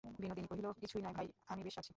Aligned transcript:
বিনোদিনী 0.03 0.47
কহিল, 0.47 0.67
কিছুই 0.79 1.01
নয় 1.01 1.13
ভাই, 1.13 1.27
আমি 1.47 1.61
বেশ 1.63 1.75
আছি। 1.77 1.89